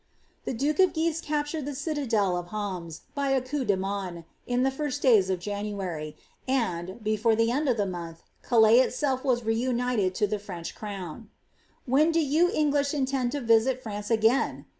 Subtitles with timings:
[0.45, 4.63] The duke of Guise captured the citadel of Hammes, by a coup de wutinj in
[4.63, 9.43] the first days of January, and, before the end of the month, Calais itself was
[9.43, 11.29] re united to the French crown.
[11.29, 11.29] ^
[11.85, 14.65] When do you English intend to visit France again